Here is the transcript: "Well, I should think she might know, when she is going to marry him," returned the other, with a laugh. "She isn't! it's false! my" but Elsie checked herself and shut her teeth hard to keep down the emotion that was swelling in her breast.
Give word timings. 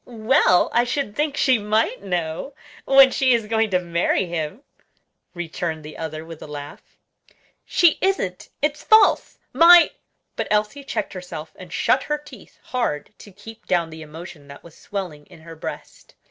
"Well, 0.03 0.71
I 0.73 0.83
should 0.83 1.15
think 1.15 1.37
she 1.37 1.59
might 1.59 2.01
know, 2.01 2.55
when 2.85 3.11
she 3.11 3.33
is 3.35 3.45
going 3.45 3.69
to 3.69 3.77
marry 3.77 4.25
him," 4.25 4.63
returned 5.35 5.85
the 5.85 5.95
other, 5.95 6.25
with 6.25 6.41
a 6.41 6.47
laugh. 6.47 6.97
"She 7.65 7.99
isn't! 8.01 8.49
it's 8.63 8.81
false! 8.83 9.37
my" 9.53 9.91
but 10.35 10.47
Elsie 10.49 10.83
checked 10.83 11.13
herself 11.13 11.51
and 11.55 11.71
shut 11.71 12.01
her 12.01 12.17
teeth 12.17 12.57
hard 12.63 13.13
to 13.19 13.31
keep 13.31 13.67
down 13.67 13.91
the 13.91 14.01
emotion 14.01 14.47
that 14.47 14.63
was 14.63 14.75
swelling 14.75 15.27
in 15.27 15.41
her 15.41 15.55
breast. 15.55 16.15